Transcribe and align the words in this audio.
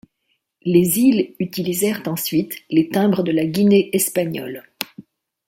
Les 0.63 0.97
îles 0.97 1.35
utilisèrent 1.39 2.01
ensuite 2.07 2.55
les 2.71 2.89
timbres 2.89 3.21
de 3.21 3.31
la 3.31 3.45
Guinée 3.45 3.91
espagnole. 3.95 4.63